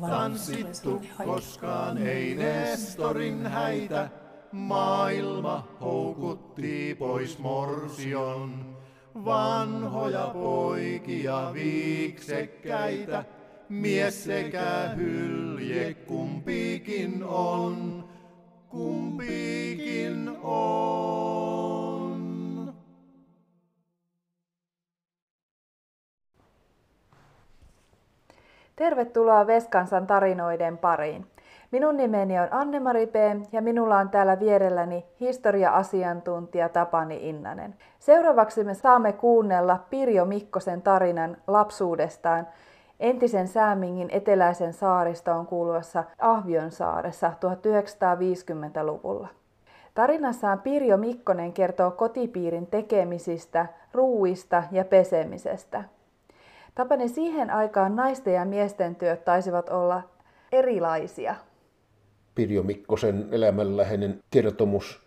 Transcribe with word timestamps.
Tanssittu 0.00 1.02
koskaan 1.24 1.98
ei 1.98 2.34
Nestorin 2.34 3.46
häitä, 3.46 4.08
maailma 4.52 5.68
houkutti 5.80 6.96
pois 6.98 7.38
morsion. 7.38 8.76
Vanhoja 9.24 10.30
poikia 10.32 11.50
viiksekkäitä, 11.52 13.24
mies 13.68 14.24
sekä 14.24 14.90
hylje 14.96 15.94
kumpikin 15.94 17.24
on, 17.24 18.04
kumpikin 18.68 20.28
on. 20.42 21.71
Tervetuloa 28.82 29.46
Veskansan 29.46 30.06
tarinoiden 30.06 30.78
pariin. 30.78 31.26
Minun 31.70 31.96
nimeni 31.96 32.40
on 32.40 32.48
Anne-Mari 32.50 33.06
P. 33.06 33.14
ja 33.52 33.62
minulla 33.62 33.98
on 33.98 34.08
täällä 34.08 34.40
vierelläni 34.40 35.04
historia-asiantuntija 35.20 36.68
Tapani 36.68 37.28
Innanen. 37.28 37.74
Seuraavaksi 37.98 38.64
me 38.64 38.74
saamme 38.74 39.12
kuunnella 39.12 39.78
Pirjo 39.90 40.24
Mikkosen 40.24 40.82
tarinan 40.82 41.36
lapsuudestaan 41.46 42.46
entisen 43.00 43.48
Säämingin 43.48 44.08
eteläisen 44.10 44.72
saaristoon 44.72 45.46
kuuluvassa 45.46 46.04
Ahvionsaaressa 46.18 47.32
1950-luvulla. 47.32 49.28
Tarinassaan 49.94 50.60
Pirjo 50.60 50.96
Mikkonen 50.96 51.52
kertoo 51.52 51.90
kotipiirin 51.90 52.66
tekemisistä, 52.66 53.66
ruuista 53.92 54.62
ja 54.70 54.84
pesemisestä. 54.84 55.84
Tapani 56.74 57.08
siihen 57.08 57.50
aikaan 57.50 57.96
naisten 57.96 58.34
ja 58.34 58.44
miesten 58.44 58.96
työt 58.96 59.24
taisivat 59.24 59.68
olla 59.68 60.02
erilaisia. 60.52 61.34
Pirjo 62.34 62.62
Mikkosen 62.62 63.28
elämänläheinen 63.30 64.20
kertomus 64.30 65.00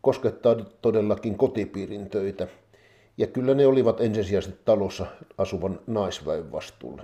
koskettaa 0.00 0.56
todellakin 0.82 1.38
kotipiirin 1.38 2.10
töitä. 2.10 2.46
Ja 3.18 3.26
kyllä 3.26 3.54
ne 3.54 3.66
olivat 3.66 4.00
ensisijaisesti 4.00 4.60
talossa 4.64 5.06
asuvan 5.38 5.80
naisväen 5.86 6.52
vastuulla. 6.52 7.02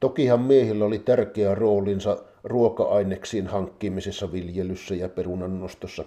Tokihan 0.00 0.40
miehillä 0.40 0.84
oli 0.84 0.98
tärkeä 0.98 1.54
roolinsa 1.54 2.16
ruoka-aineksiin 2.44 3.46
hankkimisessa, 3.46 4.32
viljelyssä 4.32 4.94
ja 4.94 5.08
perunannostossa. 5.08 6.04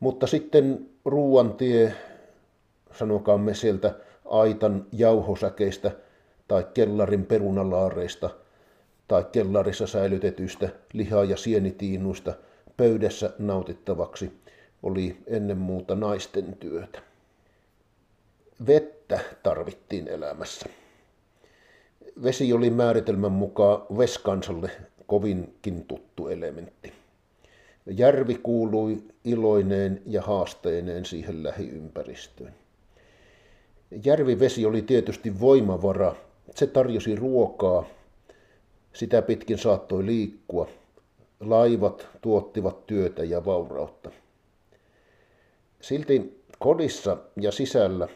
Mutta 0.00 0.26
sitten 0.26 0.86
ruuantie, 1.04 1.94
sanokaamme 2.92 3.54
sieltä 3.54 3.94
aitan 4.24 4.86
jauhosäkeistä 4.92 5.90
tai 6.50 6.66
kellarin 6.74 7.26
perunalaareista 7.26 8.30
tai 9.08 9.24
kellarissa 9.32 9.86
säilytetyistä 9.86 10.68
liha- 10.92 11.24
ja 11.24 11.36
sienitiinuista 11.36 12.34
pöydässä 12.76 13.30
nautittavaksi 13.38 14.32
oli 14.82 15.16
ennen 15.26 15.58
muuta 15.58 15.94
naisten 15.94 16.56
työtä. 16.60 17.02
Vettä 18.66 19.20
tarvittiin 19.42 20.08
elämässä. 20.08 20.66
Vesi 22.22 22.52
oli 22.52 22.70
määritelmän 22.70 23.32
mukaan 23.32 23.82
Veskansalle 23.98 24.70
kovinkin 25.06 25.84
tuttu 25.84 26.28
elementti. 26.28 26.92
Järvi 27.86 28.34
kuului 28.34 29.02
iloineen 29.24 30.02
ja 30.06 30.22
haasteineen 30.22 31.04
siihen 31.04 31.42
lähiympäristöön. 31.42 32.54
Järvivesi 34.04 34.66
oli 34.66 34.82
tietysti 34.82 35.40
voimavara. 35.40 36.14
Se 36.54 36.66
tarjosi 36.66 37.16
ruokaa, 37.16 37.84
sitä 38.92 39.22
pitkin 39.22 39.58
saattoi 39.58 40.06
liikkua. 40.06 40.68
Laivat 41.40 42.08
tuottivat 42.20 42.86
työtä 42.86 43.24
ja 43.24 43.44
vaurautta. 43.44 44.10
Silti 45.80 46.42
kodissa 46.58 47.16
ja 47.40 47.52
sisällä 47.52 48.08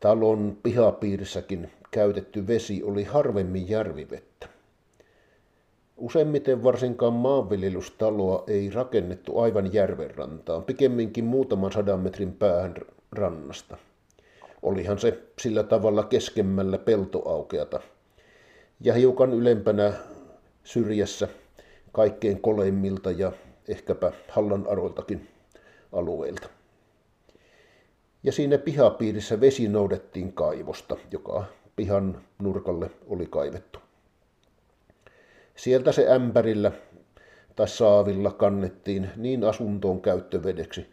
talon 0.00 0.58
pihapiirissäkin 0.62 1.70
käytetty 1.90 2.46
vesi 2.46 2.82
oli 2.82 3.04
harvemmin 3.04 3.68
järvivettä. 3.68 4.48
Useimmiten 5.96 6.62
varsinkaan 6.62 7.12
maanviljelystaloa 7.12 8.44
ei 8.46 8.70
rakennettu 8.70 9.38
aivan 9.38 9.72
järven 9.72 10.14
rantaan, 10.14 10.64
pikemminkin 10.64 11.24
muutaman 11.24 11.72
sadan 11.72 12.00
metrin 12.00 12.32
päähän 12.32 12.74
rannasta. 13.12 13.76
Olihan 14.62 14.98
se 14.98 15.18
sillä 15.40 15.62
tavalla 15.62 16.04
keskemmällä 16.04 16.78
peltoaukeata 16.78 17.80
ja 18.80 18.94
hiukan 18.94 19.32
ylempänä 19.32 19.92
syrjässä 20.64 21.28
kaikkein 21.92 22.40
koleimmilta 22.40 23.10
ja 23.10 23.32
ehkäpä 23.68 24.12
Hallan 24.28 24.66
aroiltakin 24.70 25.28
alueilta. 25.92 26.48
Ja 28.22 28.32
siinä 28.32 28.58
pihapiirissä 28.58 29.40
vesi 29.40 29.68
noudettiin 29.68 30.32
kaivosta, 30.32 30.96
joka 31.12 31.44
pihan 31.76 32.22
nurkalle 32.38 32.90
oli 33.06 33.26
kaivettu. 33.26 33.78
Sieltä 35.56 35.92
se 35.92 36.12
ämpärillä 36.12 36.72
tai 37.56 37.68
saavilla 37.68 38.30
kannettiin 38.30 39.10
niin 39.16 39.44
asuntoon 39.44 40.00
käyttövedeksi 40.00 40.86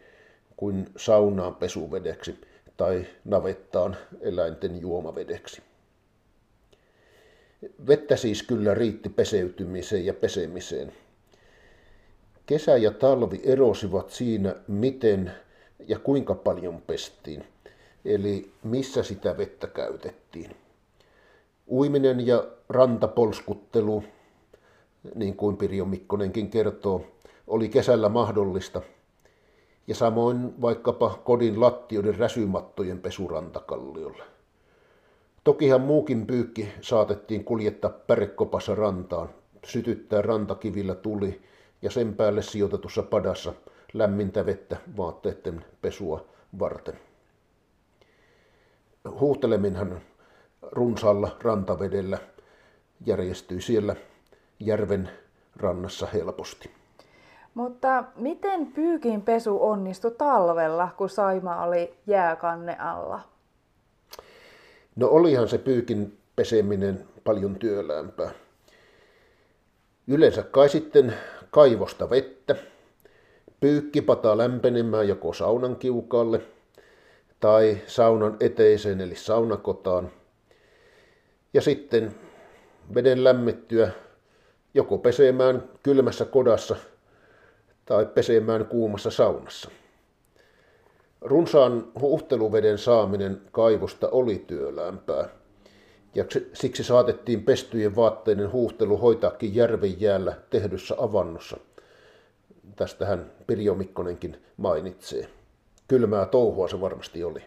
kuin 0.56 0.86
saunaan 0.96 1.54
pesuvedeksi 1.54 2.40
tai 2.76 3.06
navettaan 3.24 3.96
eläinten 4.20 4.80
juomavedeksi. 4.80 5.62
Vettä 7.86 8.16
siis 8.16 8.42
kyllä 8.42 8.74
riitti 8.74 9.08
peseytymiseen 9.08 10.06
ja 10.06 10.14
pesemiseen. 10.14 10.92
Kesä 12.46 12.76
ja 12.76 12.90
talvi 12.90 13.40
erosivat 13.44 14.10
siinä, 14.10 14.54
miten 14.68 15.32
ja 15.88 15.98
kuinka 15.98 16.34
paljon 16.34 16.82
pestiin, 16.86 17.44
eli 18.04 18.50
missä 18.62 19.02
sitä 19.02 19.36
vettä 19.36 19.66
käytettiin. 19.66 20.56
Uiminen 21.70 22.26
ja 22.26 22.46
rantapolskuttelu, 22.68 24.04
niin 25.14 25.36
kuin 25.36 25.56
Pirjo 25.56 25.84
Mikkonenkin 25.84 26.50
kertoo, 26.50 27.06
oli 27.46 27.68
kesällä 27.68 28.08
mahdollista, 28.08 28.82
ja 29.86 29.94
samoin 29.94 30.62
vaikkapa 30.62 31.20
kodin 31.24 31.60
lattioiden 31.60 32.18
räsymattojen 32.18 32.98
pesurantakalliolle. 32.98 34.24
Tokihan 35.44 35.80
muukin 35.80 36.26
pyykki 36.26 36.68
saatettiin 36.80 37.44
kuljettaa 37.44 37.90
pärekopassa 37.90 38.74
rantaan, 38.74 39.28
sytyttää 39.64 40.22
rantakivillä 40.22 40.94
tuli 40.94 41.42
ja 41.82 41.90
sen 41.90 42.14
päälle 42.14 42.42
sijoitetussa 42.42 43.02
padassa 43.02 43.52
lämmintä 43.92 44.46
vettä 44.46 44.76
vaatteiden 44.96 45.64
pesua 45.82 46.24
varten. 46.58 46.98
Huuhteleminhan 49.20 50.00
runsaalla 50.62 51.36
rantavedellä 51.42 52.18
järjestyi 53.06 53.60
siellä 53.60 53.96
järven 54.60 55.10
rannassa 55.56 56.06
helposti. 56.06 56.75
Mutta 57.56 58.04
miten 58.16 58.66
pyykin 58.66 59.22
pesu 59.22 59.58
onnistui 59.60 60.10
talvella, 60.10 60.88
kun 60.96 61.10
saima 61.10 61.62
oli 61.62 61.94
jääkanne 62.06 62.76
alla? 62.78 63.20
No 64.96 65.08
olihan 65.08 65.48
se 65.48 65.58
pyykin 65.58 66.18
peseminen 66.36 67.04
paljon 67.24 67.54
työlämpää. 67.54 68.30
Yleensä 70.06 70.42
kai 70.42 70.68
sitten 70.68 71.14
kaivosta 71.50 72.10
vettä, 72.10 72.56
pyykkipata 73.60 74.38
lämpenemään 74.38 75.08
joko 75.08 75.32
saunan 75.32 75.76
kiukaalle 75.76 76.40
tai 77.40 77.78
saunan 77.86 78.36
eteiseen 78.40 79.00
eli 79.00 79.16
saunakotaan. 79.16 80.10
Ja 81.54 81.60
sitten 81.60 82.14
veden 82.94 83.24
lämmittyä 83.24 83.90
joko 84.74 84.98
pesemään 84.98 85.62
kylmässä 85.82 86.24
kodassa 86.24 86.76
tai 87.86 88.06
pesemään 88.06 88.66
kuumassa 88.66 89.10
saunassa. 89.10 89.70
Runsaan 91.20 91.92
huhteluveden 92.00 92.78
saaminen 92.78 93.40
kaivosta 93.52 94.08
oli 94.08 94.44
työlämpää, 94.46 95.28
ja 96.14 96.24
siksi 96.52 96.84
saatettiin 96.84 97.42
pestyjen 97.42 97.96
vaatteiden 97.96 98.52
huuhtelu 98.52 98.96
hoitaakin 98.96 99.54
järven 99.54 100.00
jäällä 100.00 100.34
tehdyssä 100.50 100.94
avannossa. 100.98 101.56
Tästähän 102.76 103.32
Pirjo 103.46 103.74
Mikkonenkin 103.74 104.36
mainitsee. 104.56 105.28
Kylmää 105.88 106.26
touhua 106.26 106.68
se 106.68 106.80
varmasti 106.80 107.24
oli. 107.24 107.42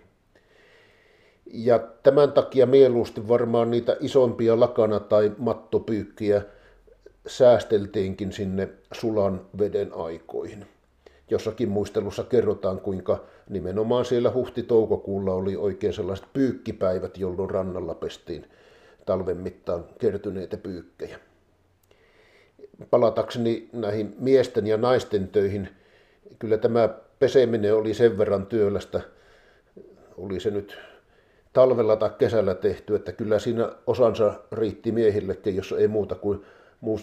Ja 1.53 1.80
tämän 2.03 2.31
takia 2.31 2.65
mieluusti 2.65 3.27
varmaan 3.27 3.71
niitä 3.71 3.97
isompia 4.00 4.59
lakana- 4.59 5.00
tai 5.00 5.31
mattopyykkiä 5.38 6.41
säästeltiinkin 7.29 8.33
sinne 8.33 8.69
sulan 8.91 9.41
veden 9.59 9.91
aikoihin. 9.93 10.65
Jossakin 11.29 11.69
muistelussa 11.69 12.23
kerrotaan, 12.23 12.79
kuinka 12.79 13.23
nimenomaan 13.49 14.05
siellä 14.05 14.31
huhti-toukokuulla 14.31 15.33
oli 15.33 15.55
oikein 15.55 15.93
sellaiset 15.93 16.25
pyykkipäivät, 16.33 17.17
jolloin 17.17 17.49
rannalla 17.49 17.95
pestiin 17.95 18.45
talven 19.05 19.37
mittaan 19.37 19.85
kertyneitä 19.99 20.57
pyykkejä. 20.57 21.19
palatakseni 22.89 23.69
näihin 23.73 24.15
miesten 24.19 24.67
ja 24.67 24.77
naisten 24.77 25.27
töihin, 25.27 25.69
kyllä 26.39 26.57
tämä 26.57 26.89
peseminen 27.19 27.75
oli 27.75 27.93
sen 27.93 28.17
verran 28.17 28.45
työlästä, 28.45 29.01
oli 30.17 30.39
se 30.39 30.49
nyt 30.49 30.77
talvella 31.53 31.95
tai 31.95 32.09
kesällä 32.17 32.55
tehty, 32.55 32.95
että 32.95 33.11
kyllä 33.11 33.39
siinä 33.39 33.71
osansa 33.87 34.33
riitti 34.51 34.91
miehillekin, 34.91 35.55
jos 35.55 35.71
ei 35.71 35.87
muuta 35.87 36.15
kuin 36.15 36.45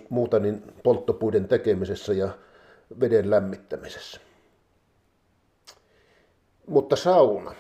muuta 0.08 0.38
niin 0.38 0.62
polttopuiden 0.82 1.48
tekemisessä 1.48 2.12
ja 2.12 2.28
veden 3.00 3.30
lämmittämisessä. 3.30 4.20
Mutta 6.66 6.96
sauna. 6.96 7.54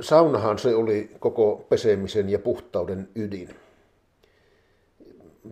Saunahan 0.00 0.58
se 0.58 0.74
oli 0.74 1.10
koko 1.18 1.66
pesemisen 1.68 2.28
ja 2.28 2.38
puhtauden 2.38 3.08
ydin. 3.14 3.56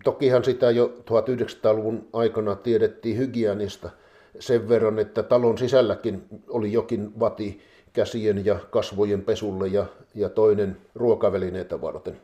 Tokihan 0.05 0.45
sitä 0.45 0.71
jo 0.71 0.87
1900-luvun 0.87 2.09
aikana 2.13 2.57
tiedettiin 2.57 3.17
hygienista 3.17 3.91
sen 4.39 4.69
verran, 4.69 4.99
että 4.99 5.23
talon 5.23 5.59
sisälläkin 5.59 6.27
oli 6.49 6.73
jokin 6.73 7.21
vati 7.21 7.61
käsien 7.93 8.45
ja 8.45 8.59
kasvojen 8.71 9.23
pesulle 9.23 9.67
ja, 9.69 9.87
ja 10.15 10.29
toinen 10.29 10.77
ruokavälineitä 10.95 11.81
varten. 11.81 12.21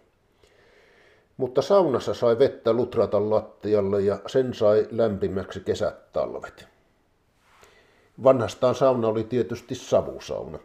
Mutta 1.39 1.63
saunassa 1.63 2.15
sai 2.15 2.39
vettä 2.39 2.73
lutrata 2.73 3.31
lattialle 3.31 4.03
ja 4.03 4.19
sen 4.27 4.55
sai 4.55 4.89
lämpimäksi 4.91 5.61
kesät 5.61 6.13
talvet. 6.13 6.69
Vanhastaan 8.25 8.75
sauna 8.75 9.09
oli 9.09 9.25
tietysti 9.25 9.75
savusauna. 9.75 10.59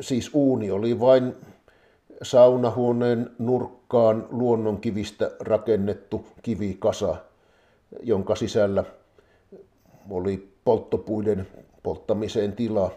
Siis 0.00 0.30
uuni 0.34 0.70
oli 0.70 1.00
vain 1.00 1.34
saunahuoneen 2.22 3.30
nurkkaan 3.38 4.26
luonnonkivistä 4.30 5.30
rakennettu 5.40 6.26
kivikasa, 6.42 7.16
jonka 8.02 8.34
sisällä 8.34 8.84
oli 10.10 10.52
polttopuiden 10.64 11.48
polttamiseen 11.82 12.52
tilaa. 12.52 12.90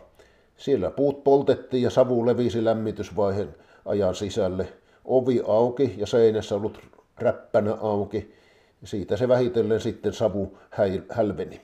Siellä 0.58 0.92
puut 0.92 1.24
poltettiin 1.24 1.84
ja 1.84 1.90
savu 1.90 2.26
levisi 2.26 2.64
lämmitysvaiheen 2.64 3.56
ajan 3.86 4.16
sisälle. 4.16 4.68
Ovi 5.10 5.42
auki 5.48 5.94
ja 5.98 6.08
seinässä 6.08 6.56
ollut 6.56 6.80
räppänä 7.18 7.74
auki. 7.74 8.36
Siitä 8.84 9.18
se 9.18 9.28
vähitellen 9.28 9.82
sitten 9.82 10.14
savu 10.14 10.58
hälveni. 11.10 11.62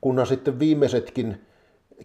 Kunhan 0.00 0.26
sitten 0.26 0.58
viimeisetkin 0.58 1.46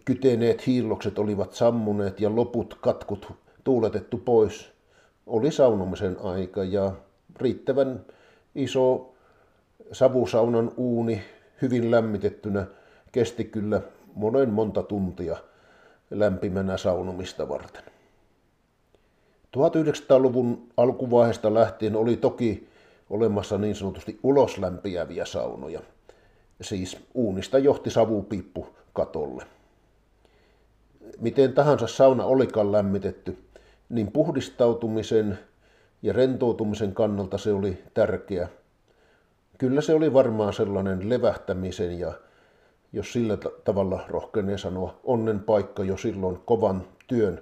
kyteneet 0.06 0.68
hiillokset 0.68 1.20
olivat 1.20 1.54
sammuneet 1.54 2.20
ja 2.20 2.36
loput 2.36 2.78
katkut 2.82 3.28
tuuletettu 3.64 4.18
pois, 4.18 4.72
oli 5.28 5.52
saunomisen 5.52 6.18
aika 6.24 6.64
ja 6.64 6.92
riittävän 7.40 8.06
iso 8.56 9.14
savusaunan 9.92 10.72
uuni 10.78 11.22
hyvin 11.62 11.92
lämmitettynä 11.92 12.66
kesti 13.12 13.44
kyllä 13.44 13.82
monen 14.16 14.50
monta 14.50 14.84
tuntia 14.84 15.38
lämpimänä 16.12 16.78
saunomista 16.78 17.50
varten. 17.50 17.91
1900-luvun 19.58 20.68
alkuvaiheesta 20.78 21.54
lähtien 21.54 21.96
oli 21.96 22.18
toki 22.18 22.68
olemassa 23.10 23.58
niin 23.58 23.76
sanotusti 23.76 24.20
uloslämpiäviä 24.24 25.26
saunoja, 25.26 25.80
siis 26.62 26.98
uunista 27.14 27.60
johti 27.60 27.90
savupiippu 27.90 28.68
katolle. 28.94 29.44
Miten 31.20 31.54
tahansa 31.54 31.88
sauna 31.88 32.26
olikaan 32.26 32.72
lämmitetty, 32.72 33.38
niin 33.90 34.12
puhdistautumisen 34.12 35.40
ja 36.02 36.14
rentoutumisen 36.14 36.94
kannalta 36.94 37.38
se 37.38 37.54
oli 37.54 37.84
tärkeä. 37.94 38.48
Kyllä 39.58 39.82
se 39.82 39.94
oli 39.94 40.14
varmaan 40.14 40.54
sellainen 40.54 41.10
levähtämisen 41.10 42.00
ja, 42.00 42.14
jos 42.94 43.14
sillä 43.14 43.38
tavalla 43.64 44.06
rohkenee 44.08 44.58
sanoa, 44.58 45.00
onnen 45.04 45.40
paikka 45.40 45.84
jo 45.84 45.98
silloin 45.98 46.40
kovan 46.46 46.84
työn 47.08 47.42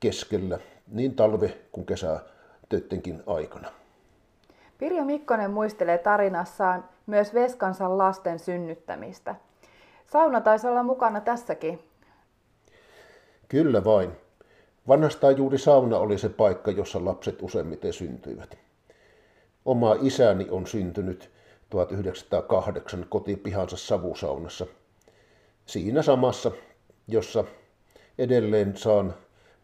keskellä, 0.00 0.58
niin 0.86 1.14
talve 1.14 1.58
kuin 1.72 1.86
kesä 1.86 2.20
töittenkin 2.68 3.22
aikana. 3.26 3.68
Pirjo 4.78 5.04
Mikkonen 5.04 5.50
muistelee 5.50 5.98
tarinassaan 5.98 6.84
myös 7.06 7.34
Veskansan 7.34 7.98
lasten 7.98 8.38
synnyttämistä. 8.38 9.34
Sauna 10.06 10.40
taisi 10.40 10.66
olla 10.66 10.82
mukana 10.82 11.20
tässäkin. 11.20 11.80
Kyllä 13.48 13.84
vain. 13.84 14.12
Vanhastaan 14.88 15.36
juuri 15.36 15.58
sauna 15.58 15.98
oli 15.98 16.18
se 16.18 16.28
paikka, 16.28 16.70
jossa 16.70 17.04
lapset 17.04 17.42
useimmiten 17.42 17.92
syntyivät. 17.92 18.58
Oma 19.64 19.96
isäni 20.02 20.46
on 20.50 20.66
syntynyt 20.66 21.30
1908 21.70 23.06
kotipihansa 23.08 23.76
savusaunassa. 23.76 24.66
Siinä 25.66 26.02
samassa, 26.02 26.50
jossa 27.08 27.44
edelleen 28.18 28.76
saan 28.76 29.14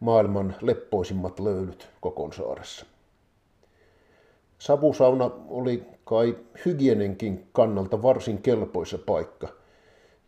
maailman 0.03 0.55
leppoisimmat 0.61 1.39
löylyt 1.39 1.89
Kokonsaaressa. 2.01 2.85
Savusauna 4.59 5.31
oli 5.47 5.83
kai 6.03 6.37
hygienenkin 6.65 7.47
kannalta 7.51 8.01
varsin 8.01 8.41
kelpoisa 8.41 8.97
paikka, 8.97 9.47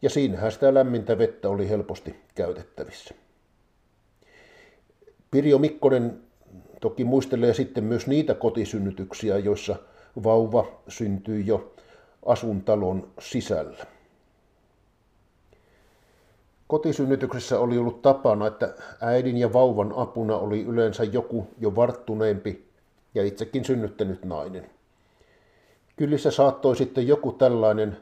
ja 0.01 0.10
siinähän 0.10 0.51
sitä 0.51 0.74
lämmintä 0.74 1.18
vettä 1.18 1.50
oli 1.50 1.69
helposti 1.69 2.16
käytettävissä. 2.36 3.16
Pirjo 5.31 5.57
Mikkonen 5.57 6.19
toki 6.81 7.04
muistelee 7.04 7.54
sitten 7.54 7.83
myös 7.83 8.07
niitä 8.07 8.33
kotisynnytyksiä, 8.33 9.38
joissa 9.38 9.75
vauva 10.24 10.81
syntyi 10.88 11.48
jo 11.48 11.74
asuntalon 12.25 13.07
sisällä. 13.19 13.86
Kotisynnytyksessä 16.67 17.59
oli 17.59 17.77
ollut 17.77 18.01
tapana, 18.01 18.47
että 18.47 18.73
äidin 19.01 19.38
ja 19.38 19.53
vauvan 19.53 19.94
apuna 19.95 20.38
oli 20.38 20.63
yleensä 20.63 21.03
joku 21.03 21.47
jo 21.59 21.75
varttuneempi 21.75 22.65
ja 23.15 23.23
itsekin 23.23 23.65
synnyttänyt 23.65 24.25
nainen. 24.25 24.69
Kylissä 25.95 26.31
saattoi 26.31 26.75
sitten 26.75 27.07
joku 27.07 27.31
tällainen 27.31 27.97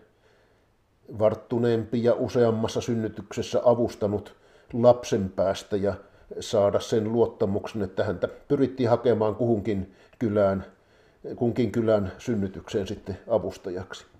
varttuneempi 1.19 2.03
ja 2.03 2.13
useammassa 2.13 2.81
synnytyksessä 2.81 3.61
avustanut 3.65 4.35
lapsen 4.73 5.29
päästä 5.29 5.77
ja 5.77 5.93
saada 6.39 6.79
sen 6.79 7.11
luottamuksen, 7.11 7.81
että 7.81 8.03
häntä 8.03 8.27
pyrittiin 8.27 8.89
hakemaan 8.89 9.35
kuhunkin 9.35 9.95
kylään, 10.19 10.65
kunkin 11.35 11.71
kylän 11.71 12.11
synnytykseen 12.17 12.87
sitten 12.87 13.17
avustajaksi. 13.27 14.12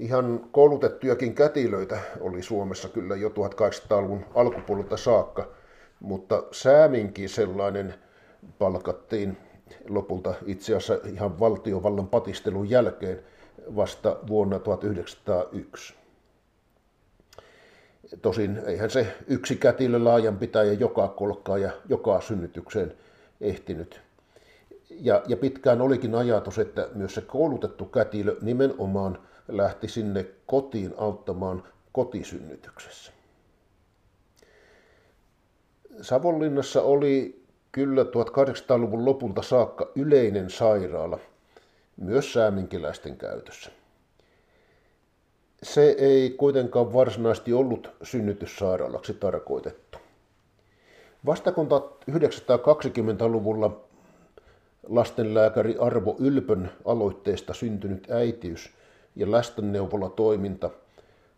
Ihan 0.00 0.40
koulutettujakin 0.52 1.34
kätilöitä 1.34 1.98
oli 2.20 2.42
Suomessa 2.42 2.88
kyllä 2.88 3.16
jo 3.16 3.28
1800-luvun 3.28 4.24
alkupuolelta 4.34 4.96
saakka, 4.96 5.48
mutta 6.00 6.42
Sääminkin 6.52 7.28
sellainen 7.28 7.94
palkattiin 8.58 9.36
lopulta 9.88 10.34
itse 10.46 10.76
asiassa 10.76 11.08
ihan 11.08 11.40
valtiovallan 11.40 12.08
patistelun 12.08 12.70
jälkeen 12.70 13.22
vasta 13.76 14.16
vuonna 14.28 14.58
1901. 14.58 15.94
Tosin 18.22 18.60
eihän 18.66 18.90
se 18.90 19.06
yksi 19.26 19.56
kätilö 19.56 20.04
laajan 20.04 20.38
pitäjä 20.38 20.72
joka 20.72 21.08
kolkkaa 21.08 21.58
ja 21.58 21.70
joka 21.88 22.20
synnytykseen 22.20 22.92
ehtinyt. 23.40 24.00
Ja, 24.90 25.22
ja 25.26 25.36
pitkään 25.36 25.80
olikin 25.80 26.14
ajatus, 26.14 26.58
että 26.58 26.88
myös 26.94 27.14
se 27.14 27.20
koulutettu 27.20 27.84
kätilö 27.84 28.36
nimenomaan 28.42 29.18
lähti 29.50 29.88
sinne 29.88 30.26
kotiin 30.46 30.94
auttamaan 30.96 31.62
kotisynnytyksessä. 31.92 33.12
Savonlinnassa 36.02 36.82
oli 36.82 37.42
kyllä 37.72 38.02
1800-luvun 38.02 39.04
lopulta 39.04 39.42
saakka 39.42 39.90
yleinen 39.96 40.50
sairaala, 40.50 41.18
myös 41.96 42.32
sääminkiläisten 42.32 43.16
käytössä. 43.16 43.70
Se 45.62 45.82
ei 45.98 46.30
kuitenkaan 46.30 46.92
varsinaisesti 46.92 47.52
ollut 47.52 47.90
synnytyssairaalaksi 48.02 49.14
tarkoitettu. 49.14 49.98
Vasta 51.26 51.52
kun 51.52 51.68
1920-luvulla 52.10 53.80
lastenlääkäri 54.88 55.76
Arvo 55.78 56.16
Ylpön 56.18 56.70
aloitteesta 56.84 57.54
syntynyt 57.54 58.10
äitiys 58.10 58.70
ja 59.16 59.30
lastenneuvolatoiminta 59.30 60.70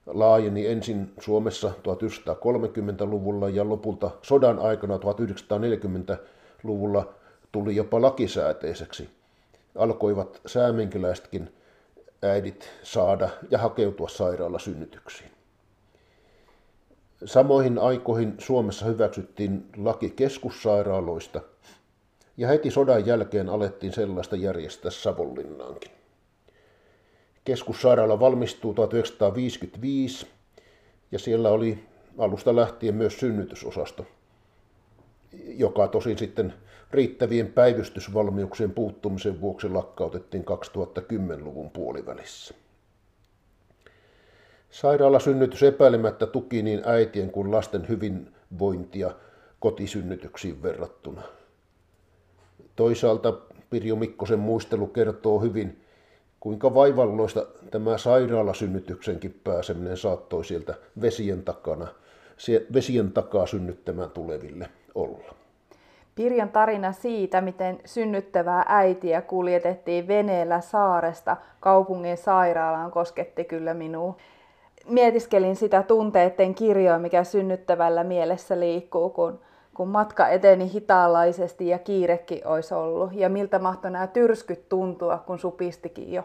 laajeni 0.06 0.66
ensin 0.66 1.12
Suomessa 1.20 1.68
1930-luvulla 1.68 3.48
ja 3.48 3.68
lopulta 3.68 4.10
sodan 4.22 4.58
aikana 4.58 4.96
1940-luvulla 4.96 7.14
tuli 7.52 7.76
jopa 7.76 8.02
lakisääteiseksi. 8.02 9.10
Alkoivat 9.78 10.40
säämenkiläisetkin 10.46 11.52
äidit 12.22 12.70
saada 12.82 13.28
ja 13.50 13.58
hakeutua 13.58 14.08
sairaalasynnytyksiin. 14.08 15.30
Samoihin 17.24 17.78
aikoihin 17.78 18.34
Suomessa 18.38 18.86
hyväksyttiin 18.86 19.66
laki 19.76 20.10
keskussairaaloista, 20.10 21.40
ja 22.36 22.48
heti 22.48 22.70
sodan 22.70 23.06
jälkeen 23.06 23.48
alettiin 23.48 23.92
sellaista 23.92 24.36
järjestää 24.36 24.90
Savonlinnaankin. 24.90 26.01
Keskussairaala 27.44 28.20
valmistuu 28.20 28.74
1955 28.74 30.26
ja 31.12 31.18
siellä 31.18 31.50
oli 31.50 31.84
alusta 32.18 32.56
lähtien 32.56 32.94
myös 32.94 33.20
synnytysosasto, 33.20 34.06
joka 35.46 35.88
tosin 35.88 36.18
sitten 36.18 36.54
riittävien 36.90 37.52
päivystysvalmiuksien 37.52 38.70
puuttumisen 38.70 39.40
vuoksi 39.40 39.68
lakkautettiin 39.68 40.44
2010-luvun 40.44 41.70
puolivälissä. 41.70 42.54
Sairaalasynnytys 44.70 45.62
epäilemättä 45.62 46.26
tuki 46.26 46.62
niin 46.62 46.82
äitien 46.84 47.30
kuin 47.30 47.50
lasten 47.50 47.88
hyvinvointia 47.88 49.10
kotisynnytyksiin 49.60 50.62
verrattuna. 50.62 51.22
Toisaalta 52.76 53.32
Pirjo 53.70 53.96
Mikkosen 53.96 54.38
muistelu 54.38 54.86
kertoo 54.86 55.40
hyvin, 55.40 55.81
kuinka 56.42 56.74
vaivalloista 56.74 57.46
tämä 57.70 57.98
sairaalasynnytyksenkin 57.98 59.40
pääseminen 59.44 59.96
saattoi 59.96 60.44
sieltä 60.44 60.74
vesien, 61.00 61.42
takana, 61.42 61.86
vesien 62.74 63.12
takaa 63.12 63.46
synnyttämään 63.46 64.10
tuleville 64.10 64.68
olla. 64.94 65.34
Pirjan 66.14 66.48
tarina 66.48 66.92
siitä, 66.92 67.40
miten 67.40 67.80
synnyttävää 67.84 68.64
äitiä 68.68 69.20
kuljetettiin 69.20 70.08
veneellä 70.08 70.60
saaresta 70.60 71.36
kaupungin 71.60 72.16
sairaalaan, 72.16 72.90
kosketti 72.90 73.44
kyllä 73.44 73.74
minua. 73.74 74.16
Mietiskelin 74.86 75.56
sitä 75.56 75.82
tunteiden 75.82 76.54
kirjoa, 76.54 76.98
mikä 76.98 77.24
synnyttävällä 77.24 78.04
mielessä 78.04 78.60
liikkuu, 78.60 79.10
kun, 79.10 79.40
kun 79.74 79.88
matka 79.88 80.28
eteni 80.28 80.72
hitaalaisesti 80.72 81.68
ja 81.68 81.78
kiirekin 81.78 82.46
olisi 82.46 82.74
ollut. 82.74 83.12
Ja 83.12 83.28
miltä 83.28 83.58
mahtoi 83.58 83.90
nämä 83.90 84.06
tyrskyt 84.06 84.68
tuntua, 84.68 85.18
kun 85.18 85.38
supistikin 85.38 86.12
jo. 86.12 86.24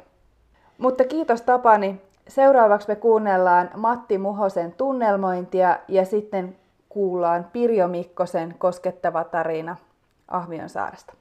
Mutta 0.78 1.04
kiitos 1.04 1.42
Tapani. 1.42 2.02
Seuraavaksi 2.28 2.88
me 2.88 2.96
kuunnellaan 2.96 3.70
Matti 3.76 4.18
Muhosen 4.18 4.72
tunnelmointia 4.72 5.80
ja 5.88 6.06
sitten 6.06 6.56
kuullaan 6.90 7.48
Pirjo 7.54 7.88
Mikkosen 7.88 8.56
koskettava 8.58 9.24
tarina 9.24 9.76
Ahvionsaaresta. 10.28 11.14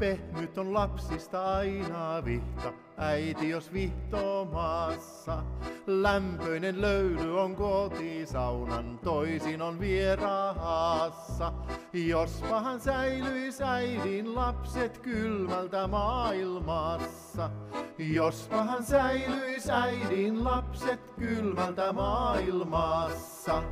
Pehmyt 0.00 0.58
on 0.58 0.74
lapsista 0.74 1.56
aina 1.56 2.24
vihta, 2.24 2.72
äiti 2.96 3.48
jos 3.48 3.72
vihtoo 3.72 4.44
maassa. 4.44 5.42
Lämpöinen 5.86 6.80
löyly 6.80 7.40
on 7.40 7.56
kotisaunan, 7.56 9.00
toisin 9.04 9.62
on 9.62 9.80
vieraassa. 9.80 11.52
Jos 11.92 12.44
pahan 12.50 12.80
säilyis 12.80 13.60
äidin 13.60 14.34
lapset 14.34 14.98
kylmältä 14.98 15.86
maailmassa. 15.86 17.50
Jos 17.98 18.48
pahan 18.50 18.82
säilyis 18.82 19.70
äidin 19.70 20.44
lapset 20.44 21.00
kylmältä 21.18 21.92
maailmassa. 21.92 23.62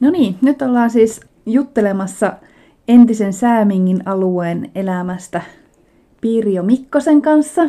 No 0.00 0.10
niin, 0.10 0.38
nyt 0.42 0.62
ollaan 0.62 0.90
siis 0.90 1.20
juttelemassa 1.46 2.32
entisen 2.88 3.32
Säämingin 3.32 4.08
alueen 4.08 4.70
elämästä 4.74 5.42
Pirjo 6.20 6.62
Mikkosen 6.62 7.22
kanssa. 7.22 7.62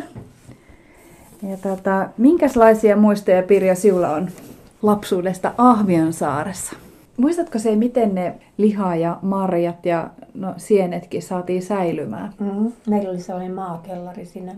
Ja 1.42 1.56
tota, 1.62 2.08
minkälaisia 2.16 2.96
muistoja 2.96 3.42
Pirjo 3.42 3.74
sinulla 3.74 4.10
on 4.10 4.28
lapsuudesta 4.82 5.54
Ahvionsaaressa? 5.58 6.76
Muistatko 7.16 7.58
se, 7.58 7.76
miten 7.76 8.14
ne 8.14 8.34
liha 8.56 8.96
ja 8.96 9.18
marjat 9.22 9.86
ja 9.86 10.10
no, 10.34 10.54
sienetkin 10.56 11.22
saatiin 11.22 11.62
säilymään? 11.62 12.34
Mm-hmm. 12.38 12.72
Meillä 12.88 13.10
oli 13.10 13.20
sellainen 13.20 13.54
maakellari 13.54 14.24
siinä. 14.24 14.54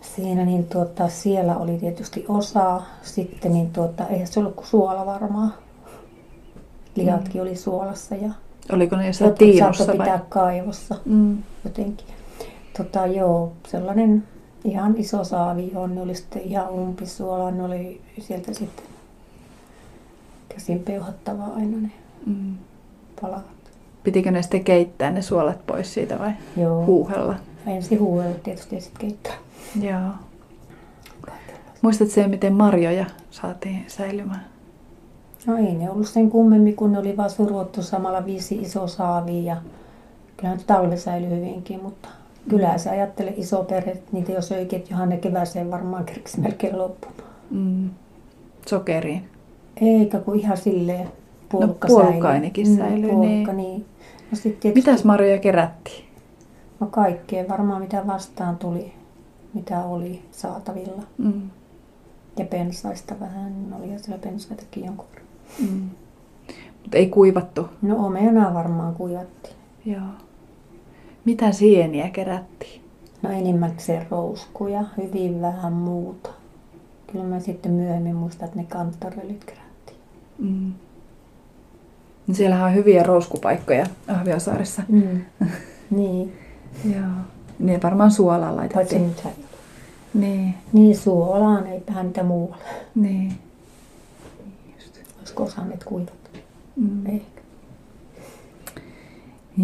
Siinä 0.00 0.44
niin 0.44 0.64
tuota, 0.64 1.08
siellä 1.08 1.56
oli 1.56 1.78
tietysti 1.78 2.24
osa, 2.28 2.82
sitten 3.02 3.52
niin 3.52 3.70
tuota, 3.70 4.06
eihän 4.06 4.26
se 4.26 4.40
ollut 4.40 4.54
kuin 4.54 4.66
suola 4.66 5.06
varmaan. 5.06 5.54
Lihatkin 6.94 7.40
mm. 7.40 7.40
oli 7.40 7.56
suolassa 7.56 8.14
ja 8.14 8.30
Oliko 8.72 8.96
ne 8.96 9.06
jossain 9.06 9.34
tiinussa 9.34 9.86
vai? 9.86 9.98
pitää 9.98 10.24
kaivossa 10.28 10.94
mm. 11.04 11.38
jotenkin. 11.64 12.06
Tota, 12.76 13.06
joo, 13.06 13.52
sellainen 13.68 14.24
ihan 14.64 14.94
iso 14.96 15.24
saavi, 15.24 15.70
johon 15.72 15.94
ne 15.94 16.00
oli 16.00 16.14
sitten 16.14 16.42
ihan 16.42 16.70
umpisuola. 16.70 17.50
Ne 17.50 17.62
oli 17.62 18.00
sieltä 18.20 18.54
sitten 18.54 18.84
käsin 20.48 20.78
peuhattava 20.78 21.44
aina 21.44 21.76
ne 21.76 21.90
mm. 22.26 22.54
palat. 23.20 23.44
Pitikö 24.04 24.30
ne 24.30 24.42
sitten 24.42 24.64
keittää 24.64 25.10
ne 25.10 25.22
suolat 25.22 25.66
pois 25.66 25.94
siitä 25.94 26.18
vai 26.18 26.32
Joo. 26.56 26.86
huuhella? 26.86 27.34
Ensin 27.66 28.00
huuhella 28.00 28.34
tietysti 28.42 28.74
ja 28.74 28.80
sitten 28.80 29.00
keittää. 29.00 29.34
Joo. 29.80 30.10
Muistatko 31.82 32.14
se, 32.14 32.28
miten 32.28 32.52
marjoja 32.52 33.06
saatiin 33.30 33.84
säilymään? 33.86 34.53
No 35.46 35.56
ei 35.56 35.74
ne 35.74 35.90
ollut 35.90 36.08
sen 36.08 36.30
kummemmin, 36.30 36.76
kun 36.76 36.92
ne 36.92 36.98
oli 36.98 37.16
vaan 37.16 37.30
survottu 37.30 37.82
samalla 37.82 38.26
viisi 38.26 38.54
iso 38.54 38.86
saavi 38.86 39.44
ja 39.44 39.56
kyllähän 40.36 40.60
talve 40.66 40.96
säilyi 40.96 41.30
hyvinkin, 41.30 41.82
mutta 41.82 42.08
kyllä 42.48 42.78
se 42.78 42.90
ajattelee 42.90 43.34
iso 43.36 43.64
perhe, 43.64 44.02
niitä 44.12 44.32
jos 44.32 44.52
että 44.52 44.90
johan 44.90 45.08
ne 45.08 45.16
kevääseen 45.16 45.70
varmaan 45.70 46.04
kerkisi 46.04 46.40
melkein 46.40 46.78
loppumaan. 46.78 47.22
Mm. 47.50 47.90
Sokeriin? 48.66 49.28
Eikä 49.80 50.18
kun 50.18 50.38
ihan 50.38 50.56
silleen 50.56 51.08
puolukka 51.48 51.88
no, 51.88 51.94
puolukka 51.94 52.28
ainakin 52.28 52.68
mm, 52.68 52.76
säilyi. 52.76 53.02
Mm, 53.02 53.08
puolukka, 53.08 53.52
niin. 53.52 53.56
niin. 53.56 53.86
No, 54.30 54.36
sit 54.36 54.60
tietysti... 54.60 54.90
Mitäs 54.90 55.04
marjoja 55.04 55.38
kerättiin? 55.38 56.04
No 56.80 56.86
kaikkea 56.86 57.48
varmaan 57.48 57.82
mitä 57.82 58.06
vastaan 58.06 58.56
tuli, 58.56 58.92
mitä 59.54 59.84
oli 59.84 60.22
saatavilla. 60.30 61.02
Mm. 61.18 61.50
Ja 62.38 62.44
pensaista 62.44 63.14
vähän, 63.20 63.54
oli 63.78 63.92
jo 63.92 63.98
siellä 63.98 64.22
pensaitakin 64.22 64.84
jonkun 64.84 65.06
verran. 65.10 65.23
Mm. 65.60 65.90
Mutta 66.82 66.96
ei 66.96 67.06
kuivattu? 67.06 67.68
No 67.82 68.06
omenaa 68.06 68.54
varmaan 68.54 68.94
kuivattiin. 68.94 69.54
Joo. 69.84 70.08
Mitä 71.24 71.52
sieniä 71.52 72.10
kerättiin? 72.10 72.80
No 73.22 73.30
enimmäkseen 73.30 74.06
rouskuja, 74.10 74.84
hyvin 74.96 75.40
vähän 75.40 75.72
muuta. 75.72 76.30
Kyllä 77.12 77.24
mä 77.24 77.40
sitten 77.40 77.72
myöhemmin 77.72 78.16
muistan, 78.16 78.48
että 78.48 78.60
ne 78.60 78.66
kantarelit 78.68 79.44
kerättiin. 79.44 79.98
Mm. 80.38 80.72
No 82.26 82.34
siellähän 82.34 82.66
on 82.66 82.74
hyviä 82.74 83.02
rouskupaikkoja 83.02 83.86
Ahviosaaressa. 84.08 84.82
Mm. 84.88 85.20
niin. 85.90 86.32
Joo. 86.84 87.10
Niin 87.58 87.82
varmaan 87.82 88.10
suolaa 88.10 88.56
laitettiin. 88.56 89.14
Niin. 90.14 90.54
Niin 90.72 90.96
suolaan, 90.96 91.66
eipähän 91.66 92.06
niitä 92.06 92.22
muualla. 92.22 92.56
Niin 92.94 93.32
osanneet 95.42 95.84
kuivata. 95.84 96.12
Mm. 96.76 97.06
Ehkä. 97.06 97.40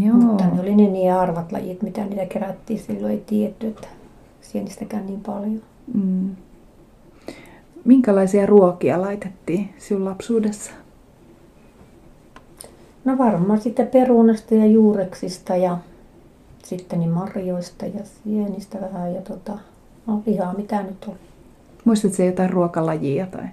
Joo. 0.04 0.16
Mutta 0.16 0.44
ne 0.44 0.60
oli 0.60 0.74
ne 0.74 0.88
niin 0.88 1.12
arvat 1.12 1.52
lajit, 1.52 1.82
mitä 1.82 2.04
niitä 2.04 2.26
kerättiin. 2.26 2.78
Silloin 2.80 3.12
ei 3.12 3.22
tiedetty, 3.26 3.66
että 3.66 3.88
sienistäkään 4.40 5.06
niin 5.06 5.20
paljon. 5.20 5.62
Mm. 5.94 6.36
Minkälaisia 7.84 8.46
ruokia 8.46 9.00
laitettiin 9.00 9.68
sinun 9.78 10.04
lapsuudessa? 10.04 10.70
No 13.04 13.18
varmaan 13.18 13.60
sitten 13.60 13.86
perunasta 13.86 14.54
ja 14.54 14.66
juureksista 14.66 15.56
ja 15.56 15.78
sitten 16.64 16.98
niin 16.98 17.10
marjoista 17.10 17.86
ja 17.86 18.00
sienistä 18.24 18.78
vähän 18.80 19.14
ja 19.14 19.20
tota, 19.20 19.58
no 20.06 20.22
lihaa 20.26 20.54
mitä 20.54 20.82
nyt 20.82 21.04
oli. 21.08 21.16
Muistatko 21.84 22.22
jotain 22.22 22.50
ruokalajia 22.50 23.26
tai? 23.26 23.44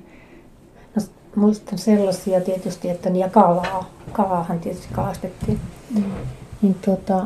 Muistan 1.37 1.77
sellaisia 1.77 2.41
tietysti, 2.41 2.89
että 2.89 3.09
ja 3.09 3.29
kalaa, 3.29 3.89
kalaahan 4.11 4.59
tietysti 4.59 4.87
kalastettiin. 4.91 5.59
Mm. 5.95 6.03
Niin 6.61 6.75
tuota, 6.85 7.25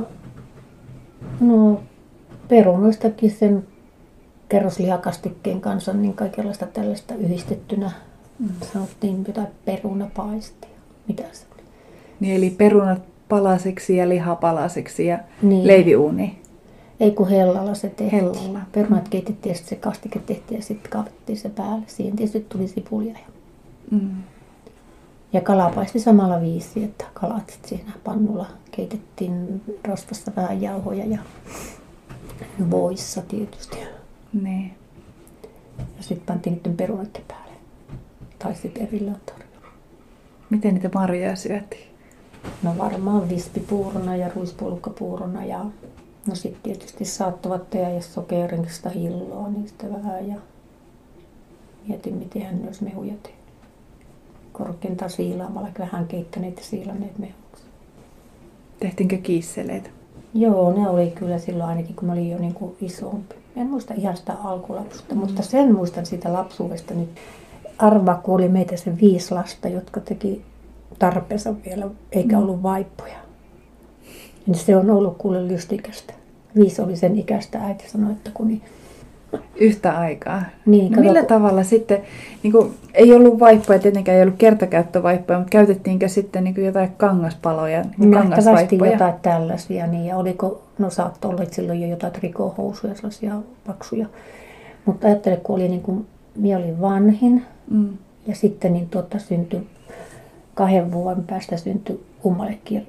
no 1.39 1.79
perunoistakin 2.47 3.31
sen 3.31 3.67
kerroslihakastikkeen 4.49 5.61
kanssa, 5.61 5.93
niin 5.93 6.13
kaikenlaista 6.13 6.65
tällaista 6.65 7.15
yhdistettynä 7.15 7.91
mm. 8.39 8.49
sanottiin 8.73 9.23
jotain 9.27 9.47
perunapaistia. 9.65 10.69
Mitä 11.07 11.23
se 11.31 11.45
oli? 11.53 11.63
Niin 12.19 12.35
eli 12.35 12.49
perunat 12.49 13.01
palasiksi 13.29 13.95
ja 13.95 14.09
liha 14.09 14.35
palasiksi 14.35 15.05
ja 15.05 15.19
niin. 15.41 15.67
leiviuuni. 15.67 16.41
Ei 16.99 17.11
kun 17.11 17.29
hellalla 17.29 17.73
se 17.73 17.89
tehtiin. 17.89 18.11
Hellalla. 18.11 18.59
Perunat 18.71 19.09
keitettiin 19.09 19.51
ja 19.51 19.55
sitten 19.55 19.69
se 19.77 19.81
kastike 19.81 20.19
tehtiin 20.19 20.57
ja 20.57 20.63
sitten 20.63 20.91
kaavettiin 20.91 21.37
se 21.37 21.49
päälle. 21.49 21.83
Siihen 21.87 22.15
tietysti 22.15 22.45
tuli 22.49 22.67
sipulia 22.67 23.13
ja 23.13 23.40
Mm. 23.91 24.23
Ja 25.33 25.41
kala 25.41 25.69
paisti 25.75 25.99
samalla 25.99 26.41
viisi, 26.41 26.83
että 26.83 27.05
kalat 27.13 27.49
sit 27.49 27.65
siinä 27.65 27.91
pannulla 28.03 28.45
keitettiin 28.71 29.61
rasvasta 29.83 30.31
vähän 30.35 30.61
jauhoja 30.61 31.05
ja 31.05 31.19
voissa 32.71 33.21
tietysti. 33.21 33.77
Niin. 34.41 34.73
Ja 35.77 36.03
sitten 36.03 36.25
pantiin 36.25 36.55
niiden 36.55 36.77
perunoiden 36.77 37.23
päälle. 37.27 37.53
Tai 38.39 38.55
sitten 38.55 38.87
erillään 38.87 39.21
tarjolla. 39.25 39.67
Miten 40.49 40.73
niitä 40.73 40.89
marjoja 40.93 41.35
syötiin? 41.35 41.91
No 42.63 42.77
varmaan 42.77 43.29
vispipuurona 43.29 44.15
ja 44.15 44.29
ruispulkkapuurona 44.35 45.45
ja 45.45 45.65
no 46.27 46.35
sitten 46.35 46.61
tietysti 46.63 47.05
saattavat 47.05 47.69
tehdä 47.69 47.89
jos 47.89 48.13
sokerista 48.13 48.89
hilloa 48.89 49.49
niistä 49.49 49.89
vähän 49.93 50.27
ja 50.27 50.35
mietin 51.87 52.15
miten 52.15 52.41
hän 52.41 52.61
olisi 52.65 52.83
mehuja 52.83 53.13
tehnyt. 53.23 53.40
Korkeintaan 54.51 55.11
siilaamalla 55.11 55.69
vähän 55.79 56.07
keittäneet 56.07 56.57
ja 56.57 56.63
siilanneet 56.63 57.17
mehuksi. 57.17 57.63
Tehtiinkö 58.79 59.17
kiisseleitä? 59.17 59.89
Joo, 60.33 60.73
ne 60.73 60.89
oli 60.89 61.11
kyllä 61.11 61.37
silloin 61.37 61.69
ainakin, 61.69 61.95
kun 61.95 62.05
mä 62.05 62.11
olin 62.11 62.31
jo 62.31 62.37
niin 62.37 62.53
kuin 62.53 62.75
isompi. 62.81 63.35
En 63.55 63.67
muista 63.67 63.93
ihan 63.93 64.17
sitä 64.17 64.33
alkulapsusta, 64.43 65.15
mm. 65.15 65.21
mutta 65.21 65.41
sen 65.41 65.75
muistan 65.75 66.05
siitä 66.05 66.33
lapsuudesta 66.33 66.93
nyt. 66.93 67.09
Arva, 67.77 68.19
kun 68.23 68.35
oli 68.35 68.49
meitä 68.49 68.77
se 68.77 68.97
viisi 69.01 69.33
lasta, 69.33 69.67
jotka 69.67 69.99
teki 69.99 70.41
tarpeensa 70.99 71.53
vielä, 71.65 71.87
eikä 72.11 72.35
mm. 72.35 72.43
ollut 72.43 72.63
vaippoja. 72.63 73.17
Niin 74.45 74.55
se 74.55 74.75
on 74.75 74.89
ollut 74.89 75.17
kuule 75.17 75.47
lystikästä. 75.47 76.13
Viisi 76.55 76.81
oli 76.81 76.95
sen 76.95 77.19
ikäistä, 77.19 77.59
äiti 77.59 77.89
sanoi, 77.89 78.11
että 78.11 78.31
kun 78.33 78.47
niin 78.47 78.61
yhtä 79.55 79.97
aikaa. 79.97 80.41
Niin, 80.65 80.91
no 80.91 81.01
millä 81.01 81.19
kun... 81.19 81.27
tavalla 81.27 81.63
sitten, 81.63 82.01
niin 82.43 82.51
kuin, 82.51 82.73
ei 82.93 83.13
ollut 83.13 83.39
vaippoja, 83.39 83.79
tietenkään 83.79 84.17
ei 84.17 84.23
ollut 84.23 84.37
kertakäyttövaippoja, 84.37 85.39
mutta 85.39 85.51
käytettiinkö 85.51 86.07
sitten 86.07 86.43
niin 86.43 86.53
kuin 86.55 86.65
jotain 86.65 86.91
kangaspaloja, 86.97 87.85
niin 87.97 88.11
kangasvaippoja? 88.11 88.91
jotain 88.91 89.13
tällaisia, 89.21 89.87
niin, 89.87 90.05
ja 90.05 90.17
oliko, 90.17 90.61
no 90.79 90.89
saattoi 90.89 91.31
olla 91.31 91.45
silloin 91.51 91.81
jo 91.81 91.87
jotain 91.87 92.13
trikohousuja, 92.13 92.95
sellaisia 92.95 93.35
paksuja. 93.67 94.05
Mutta 94.85 95.07
ajattele, 95.07 95.37
kun 95.37 95.55
oli 95.55 95.67
niin 95.67 95.81
kuin, 95.81 96.05
minä 96.35 96.57
olin 96.57 96.81
vanhin, 96.81 97.45
mm. 97.69 97.89
ja 98.27 98.35
sitten 98.35 98.73
niin 98.73 98.89
tuota, 98.89 99.19
syntyi 99.19 99.67
kahden 100.53 100.91
vuoden 100.91 101.23
päästä 101.23 101.57
syntyi 101.57 102.03
kummallekin 102.21 102.87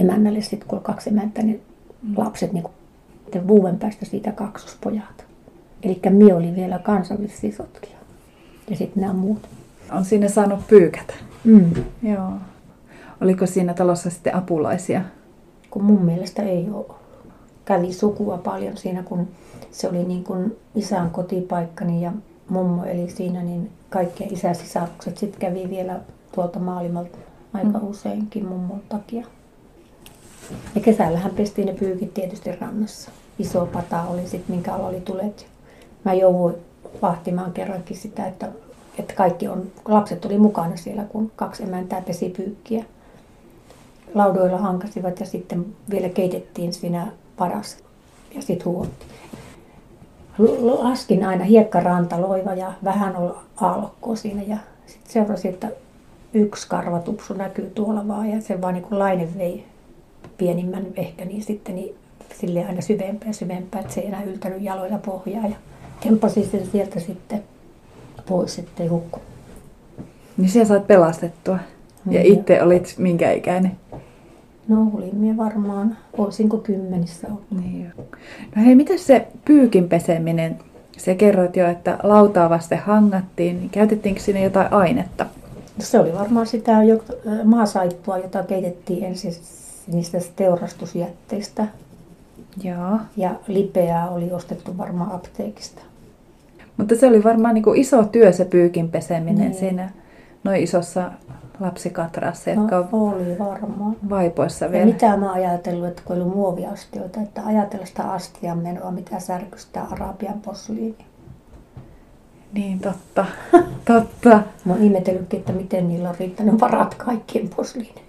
emännälle, 0.00 0.40
sitten 0.40 0.68
kun 0.68 0.78
oli 0.78 0.84
kaksi 0.84 1.10
emäntä, 1.10 1.42
niin 1.42 1.62
mm. 2.02 2.14
lapset 2.16 2.52
niin 2.52 2.62
kuin, 2.62 2.74
vuoden 3.48 3.78
päästä 3.78 4.04
siitä 4.04 4.32
kaksospojat. 4.32 5.23
Eli 5.84 6.00
minä 6.10 6.36
olin 6.36 6.56
vielä 6.56 6.78
kansallisisotkin. 6.78 7.92
Ja 8.70 8.76
sitten 8.76 9.00
nämä 9.00 9.12
muut. 9.12 9.48
On 9.92 10.04
siinä 10.04 10.28
saanut 10.28 10.66
pyykätä? 10.66 11.14
Mm. 11.44 11.70
Joo. 12.02 12.32
Oliko 13.20 13.46
siinä 13.46 13.74
talossa 13.74 14.10
sitten 14.10 14.34
apulaisia? 14.34 15.02
Kun 15.70 15.84
mun 15.84 16.04
mielestä 16.04 16.42
ei 16.42 16.68
ole 16.72 16.86
Kävi 17.64 17.92
sukua 17.92 18.38
paljon 18.38 18.76
siinä, 18.76 19.02
kun 19.02 19.28
se 19.70 19.88
oli 19.88 20.04
niin 20.04 20.24
kuin 20.24 20.56
isän 20.74 21.10
kotipaikkani 21.10 22.02
ja 22.02 22.12
mummo 22.48 22.84
eli 22.84 23.10
siinä, 23.10 23.42
niin 23.42 23.70
kaikkien 23.90 24.34
isäsisarukset 24.34 25.18
sitten 25.18 25.40
kävi 25.40 25.70
vielä 25.70 26.00
tuolta 26.34 26.58
maailmalta 26.58 27.18
aika 27.52 27.78
mm. 27.78 27.88
useinkin 27.88 28.46
mummon 28.46 28.82
takia. 28.88 29.26
Ja 30.74 30.80
kesällähän 30.80 31.30
pestiin 31.30 31.66
ne 31.66 31.72
pyykit 31.72 32.14
tietysti 32.14 32.56
rannassa. 32.60 33.10
Iso 33.38 33.66
pata 33.66 34.02
oli 34.02 34.28
sitten, 34.28 34.56
minkä 34.56 34.74
alla 34.74 34.88
oli 34.88 35.00
tulet 35.00 35.46
mä 36.04 36.14
jouduin 36.14 36.54
vahtimaan 37.02 37.52
kerrankin 37.52 37.96
sitä, 37.96 38.26
että, 38.26 38.48
että 38.98 39.14
kaikki 39.14 39.48
on, 39.48 39.66
lapset 39.84 40.20
tuli 40.20 40.38
mukana 40.38 40.76
siellä, 40.76 41.04
kun 41.04 41.32
kaksi 41.36 41.62
emäntää 41.62 42.00
pesi 42.00 42.28
pyykkiä. 42.28 42.84
Laudoilla 44.14 44.58
hankasivat 44.58 45.20
ja 45.20 45.26
sitten 45.26 45.66
vielä 45.90 46.08
keitettiin 46.08 46.72
siinä 46.72 47.06
paras 47.36 47.76
ja 48.34 48.42
sitten 48.42 48.66
huotti. 48.66 49.06
Laskin 50.62 51.24
aina 51.24 51.44
hiekkaranta 51.44 52.20
loiva 52.20 52.54
ja 52.54 52.72
vähän 52.84 53.16
oli 53.16 53.32
aallokkoa 53.60 54.16
siinä 54.16 54.42
ja 54.42 54.56
sitten 54.86 55.12
seurasi, 55.12 55.48
että 55.48 55.68
yksi 56.34 56.68
karvatupsu 56.68 57.34
näkyy 57.34 57.70
tuolla 57.74 58.08
vaan 58.08 58.30
ja 58.30 58.40
se 58.40 58.60
vaan 58.60 58.74
niin 58.74 58.84
kuin 58.84 59.38
vei 59.38 59.64
pienimmän 60.36 60.86
ehkä 60.96 61.24
niin 61.24 61.42
sitten 61.42 61.74
niin 61.74 61.94
sille 62.40 62.66
aina 62.66 62.80
syvempää 62.80 63.32
syvempää, 63.32 63.80
että 63.80 63.92
se 63.92 64.00
ei 64.00 64.06
enää 64.06 64.22
yltänyt 64.22 64.62
jaloilla 64.62 64.98
pohjaa. 64.98 65.46
Ja 65.46 65.56
tempasin 66.04 66.50
sen 66.50 66.66
sieltä 66.72 67.00
sitten 67.00 67.42
pois, 68.28 68.58
ettei 68.58 68.86
hukku. 68.86 69.20
Niin 70.36 70.48
siellä 70.48 70.68
sait 70.68 70.86
pelastettua. 70.86 71.58
Ja 72.10 72.20
mm. 72.20 72.26
itse 72.26 72.62
olit 72.62 72.94
minkä 72.98 73.32
ikäinen? 73.32 73.72
No 74.68 74.90
olin 74.94 75.16
minä 75.16 75.36
varmaan, 75.36 75.96
olisinko 76.18 76.58
kymmenissä 76.58 77.26
ollut. 77.26 77.50
Niin 77.50 77.84
jo. 77.84 78.04
No 78.56 78.62
hei, 78.62 78.74
mitä 78.74 78.96
se 78.96 79.26
pyykin 79.44 79.88
peseminen? 79.88 80.58
Se 80.96 81.14
kerroit 81.14 81.56
jo, 81.56 81.68
että 81.68 81.98
lautaa 82.02 82.50
vasten 82.50 82.78
hangattiin. 82.78 83.58
Niin 83.58 83.70
käytettiinkö 83.70 84.20
sinne 84.20 84.42
jotain 84.42 84.72
ainetta? 84.72 85.24
No 85.78 85.84
se 85.84 85.98
oli 85.98 86.14
varmaan 86.14 86.46
sitä 86.46 86.72
maasaippua, 87.44 88.18
jota 88.18 88.42
keitettiin 88.42 89.04
ensin 89.04 89.32
niistä 89.86 90.18
teurastusjätteistä. 90.36 91.66
Joo. 92.62 92.98
Ja 93.16 93.30
lipeää 93.48 94.10
oli 94.10 94.32
ostettu 94.32 94.78
varmaan 94.78 95.12
apteekista. 95.12 95.82
Mutta 96.76 96.94
se 96.96 97.06
oli 97.06 97.24
varmaan 97.24 97.54
niin 97.54 97.64
kuin 97.64 97.80
iso 97.80 98.04
työ 98.04 98.32
se 98.32 98.44
pyykin 98.44 98.90
peseminen 98.90 99.50
niin. 99.50 99.54
siinä 99.54 99.90
noin 100.44 100.62
isossa 100.62 101.10
lapsikatrassa, 101.60 102.54
no, 102.54 102.62
jotka 102.62 102.88
oli 102.92 103.38
varmaan. 103.38 103.96
vaipoissa 104.10 104.70
vielä. 104.70 104.86
Ja 104.86 104.92
mitä 104.92 105.16
mä 105.16 105.32
ajatellut, 105.32 105.88
että 105.88 106.02
kun 106.04 106.16
oli 106.16 106.24
muoviastioita, 106.24 107.20
että 107.20 107.42
ajatella 107.46 107.86
sitä 107.86 108.02
astian 108.02 108.58
menoa, 108.58 108.90
mitä 108.90 109.20
särkystää 109.20 109.86
Arabian 109.90 110.40
posliini. 110.40 111.04
Niin, 112.52 112.80
totta. 112.80 113.26
totta. 113.92 114.42
Mä 114.64 114.72
oon 114.72 114.82
ihmetellytkin, 114.82 115.40
että 115.40 115.52
miten 115.52 115.88
niillä 115.88 116.08
on 116.08 116.14
riittänyt 116.18 116.60
varat 116.60 116.94
kaikkien 116.94 117.48
posliiniin. 117.56 118.04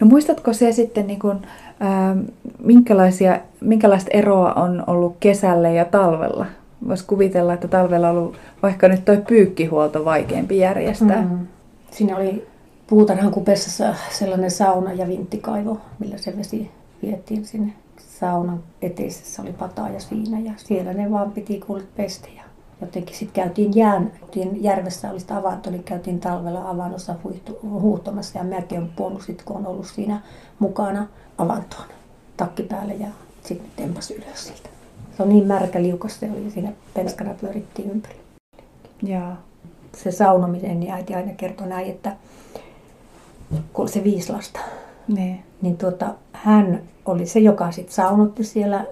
No 0.00 0.06
muistatko 0.06 0.52
se 0.52 0.72
sitten, 0.72 1.06
niin 1.06 1.18
kuin, 1.18 1.38
ää, 1.80 2.16
minkälaisia, 2.58 3.40
minkälaista 3.60 4.10
eroa 4.12 4.52
on 4.52 4.84
ollut 4.86 5.16
kesällä 5.20 5.70
ja 5.70 5.84
talvella? 5.84 6.46
Voisi 6.88 7.04
kuvitella, 7.04 7.54
että 7.54 7.68
talvella 7.68 8.10
on 8.10 8.16
ollut 8.16 8.36
vaikka 8.62 8.88
nyt 8.88 9.04
toi 9.04 9.22
pyykkihuolto 9.28 10.04
vaikeampi 10.04 10.58
järjestää. 10.58 11.22
Mm. 11.22 11.46
Siinä 11.90 12.16
oli 12.16 12.46
puutarhan 12.86 13.30
kupessa 13.30 13.94
sellainen 14.10 14.50
sauna 14.50 14.92
ja 14.92 15.08
vinttikaivo, 15.08 15.78
millä 15.98 16.18
se 16.18 16.36
vesi 16.36 16.70
vietiin 17.02 17.44
sinne 17.44 17.72
saunan 18.20 18.62
eteisessä 18.82 19.42
oli 19.42 19.52
pataa 19.52 19.88
siinä 19.98 20.38
ja 20.38 20.52
siellä 20.56 20.92
ne 20.92 21.10
vaan 21.10 21.32
piti 21.32 21.60
kuulet 21.66 21.96
pestä. 21.96 22.28
Ja 22.36 22.42
jotenkin 22.80 23.16
sitten 23.16 23.44
käytiin 23.44 23.76
jään, 23.76 24.12
järvessä 24.60 25.10
oli 25.10 25.20
sitä 25.20 25.36
avanto, 25.36 25.70
niin 25.70 25.82
käytiin 25.82 26.20
talvella 26.20 26.70
avannossa 26.70 27.14
huuhtomassa 27.62 28.38
ja 28.38 28.44
mäkin 28.44 28.78
on 28.78 28.90
puonut 28.96 29.22
sit, 29.22 29.42
kun 29.42 29.56
on 29.56 29.66
ollut 29.66 29.86
siinä 29.86 30.20
mukana 30.58 31.06
avantoon 31.38 31.88
takki 32.36 32.62
päälle 32.62 32.94
ja 32.94 33.08
sitten 33.44 33.70
tempas 33.76 34.10
ylös 34.10 34.46
siitä. 34.46 34.68
Se 35.16 35.22
on 35.22 35.28
niin 35.28 35.46
märkä 35.46 35.82
liukas 35.82 36.20
se 36.20 36.30
oli, 36.30 36.50
siinä 36.50 36.72
penskana 36.94 37.34
pyörittiin 37.34 37.90
ympäri. 37.90 38.16
Ja. 39.02 39.36
Se 39.96 40.10
saunominen, 40.10 40.80
niin 40.80 40.92
äiti 40.92 41.14
aina 41.14 41.32
kertoi 41.32 41.68
näin, 41.68 41.90
että 41.90 42.16
kun 43.72 43.88
se 43.88 44.04
viisi 44.04 44.32
lasta, 44.32 44.60
niin, 45.08 45.42
niin 45.62 45.76
tuota, 45.76 46.14
hän 46.32 46.82
oli 47.06 47.26
se, 47.26 47.40
joka 47.40 47.70
sitten 47.70 47.94
saunotti 47.94 48.44
siellä. 48.44 48.86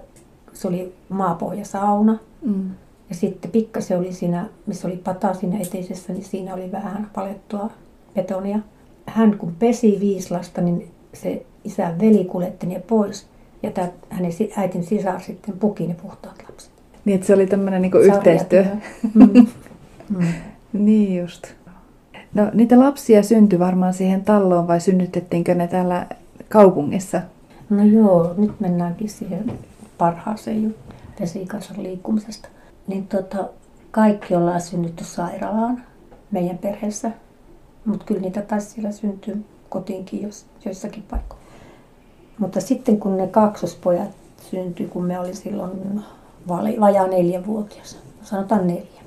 Se 0.53 0.67
oli 0.67 0.95
maapohjasauna. 1.09 2.17
Mm. 2.41 2.69
Ja 3.09 3.15
sitten 3.15 3.51
pikkasen 3.51 3.99
oli 3.99 4.13
siinä, 4.13 4.45
missä 4.65 4.87
oli 4.87 4.97
pata 4.97 5.33
siinä 5.33 5.59
eteisessä, 5.59 6.13
niin 6.13 6.25
siinä 6.25 6.53
oli 6.53 6.71
vähän 6.71 7.09
palettua 7.13 7.69
betonia. 8.15 8.59
Hän 9.05 9.37
kun 9.37 9.55
pesi 9.59 9.97
viisi 9.99 10.31
lasta, 10.31 10.61
niin 10.61 10.91
se 11.13 11.45
isän 11.63 11.99
veli 11.99 12.25
kuljetti 12.25 12.67
ne 12.67 12.79
pois. 12.79 13.28
Ja 13.63 13.71
tämä, 13.71 13.87
hänen 14.09 14.31
äitin 14.57 14.83
sisar 14.83 15.21
sitten 15.21 15.59
puki 15.59 15.87
ne 15.87 15.93
puhtaat 16.01 16.43
lapset. 16.49 16.71
Niin, 17.05 17.15
että 17.15 17.27
se 17.27 17.33
oli 17.33 17.47
tämmöinen 17.47 17.81
niin 17.81 17.91
yhteistyö. 17.95 18.65
Mm. 19.13 19.47
mm. 20.09 20.27
niin 20.73 21.17
just. 21.17 21.47
No 22.33 22.51
niitä 22.53 22.79
lapsia 22.79 23.23
syntyi 23.23 23.59
varmaan 23.59 23.93
siihen 23.93 24.23
talloon 24.23 24.67
vai 24.67 24.81
synnytettiinkö 24.81 25.55
ne 25.55 25.67
täällä 25.67 26.07
kaupungissa? 26.49 27.21
No 27.69 27.83
joo, 27.83 28.33
nyt 28.37 28.59
mennäänkin 28.59 29.09
siihen 29.09 29.51
parhaaseen 29.97 30.63
juttuun 30.63 30.95
vesikansan 31.19 31.83
liikkumisesta 31.83 32.49
niin 32.89 33.07
tota, 33.07 33.49
kaikki 33.91 34.35
ollaan 34.35 34.61
synnytty 34.61 35.03
sairaalaan 35.03 35.83
meidän 36.31 36.57
perheessä. 36.57 37.11
Mutta 37.85 38.05
kyllä 38.05 38.21
niitä 38.21 38.41
taisi 38.41 38.69
siellä 38.69 38.91
syntyä 38.91 39.35
kotiinkin 39.69 40.21
jos, 40.23 40.45
joissakin 40.65 41.03
paikoissa. 41.03 41.38
Mutta 42.39 42.61
sitten 42.61 42.99
kun 42.99 43.17
ne 43.17 43.27
kaksospojat 43.27 44.09
syntyi, 44.51 44.87
kun 44.87 45.03
me 45.03 45.19
oli 45.19 45.35
silloin 45.35 46.03
vajaa 46.79 47.07
neljävuotias, 47.07 47.97
sanotaan 48.23 48.67
neljä. 48.67 49.01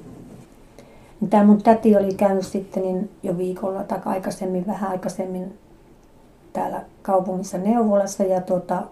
Niin 1.21 1.31
tämä 1.31 1.45
mun 1.45 1.62
täti 1.62 1.97
oli 1.97 2.14
käynyt 2.14 2.47
sitten 2.47 2.83
niin 2.83 3.11
jo 3.23 3.38
viikolla 3.38 3.85
tai 3.85 3.99
aikaisemmin, 4.05 4.66
vähän 4.66 4.90
aikaisemmin 4.90 5.59
täällä 6.53 6.83
kaupungissa 7.03 7.59
neuvolassa 7.59 8.25
ja 8.25 8.40
tuota, 8.40 8.83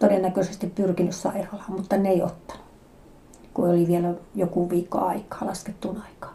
todennäköisesti 0.00 0.66
pyrkinyt 0.66 1.14
sairaalaan, 1.14 1.72
mutta 1.72 1.96
ne 1.96 2.08
ei 2.08 2.22
ottanut 2.22 2.62
kun 3.54 3.70
oli 3.70 3.86
vielä 3.86 4.14
joku 4.34 4.70
viikko 4.70 4.98
aikaa, 4.98 5.46
laskettuun 5.46 6.02
aikaa. 6.06 6.34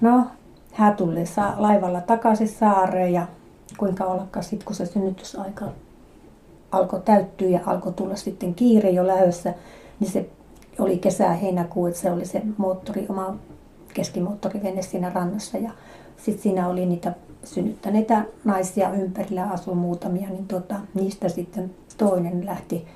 No, 0.00 0.26
hän 0.72 0.96
tulee 0.96 1.24
laivalla 1.56 2.00
takaisin 2.00 2.48
saareen 2.48 3.12
ja 3.12 3.26
kuinka 3.78 4.04
ollakaan 4.04 4.44
sitten, 4.44 4.66
kun 4.66 4.76
se 4.76 4.86
synnytysaika 4.86 5.64
alkoi 6.72 7.00
täyttyä 7.00 7.48
ja 7.48 7.60
alkoi 7.66 7.92
tulla 7.92 8.16
sitten 8.16 8.54
kiire 8.54 8.90
jo 8.90 9.06
lähössä, 9.06 9.54
niin 10.00 10.10
se 10.10 10.30
oli 10.78 10.98
kesä 10.98 11.32
heinäkuu, 11.32 11.86
että 11.86 12.00
se 12.00 12.10
oli 12.10 12.26
se 12.26 12.42
moottori, 12.56 13.06
oma 13.08 13.36
keskimoottorivene 13.94 14.82
siinä 14.82 15.10
rannassa 15.14 15.58
ja 15.58 15.70
sitten 16.16 16.42
siinä 16.42 16.68
oli 16.68 16.86
niitä 16.86 17.14
synnyttäneitä 17.44 18.24
naisia 18.44 18.90
ympärillä 18.92 19.50
asui 19.50 19.74
muutamia, 19.74 20.28
niin 20.28 20.46
tota, 20.46 20.74
niistä 20.94 21.28
sitten 21.28 21.70
toinen 21.98 22.46
lähti 22.46 22.86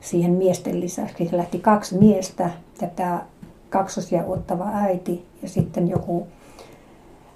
siihen 0.00 0.30
miesten 0.30 0.80
lisäksi. 0.80 1.28
Se 1.28 1.36
lähti 1.36 1.58
kaksi 1.58 1.98
miestä 1.98 2.50
ja 2.80 2.88
tämä 2.88 3.26
kaksosia 3.70 4.24
ottava 4.24 4.70
äiti 4.72 5.26
ja 5.42 5.48
sitten 5.48 5.88
joku 5.88 6.26